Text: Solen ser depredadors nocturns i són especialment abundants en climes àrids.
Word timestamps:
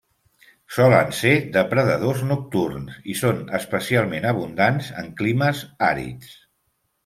Solen 0.77 1.11
ser 1.17 1.33
depredadors 1.57 2.23
nocturns 2.31 2.97
i 3.15 3.19
són 3.21 3.45
especialment 3.61 4.27
abundants 4.33 4.91
en 5.05 5.15
climes 5.23 5.65
àrids. 5.93 6.37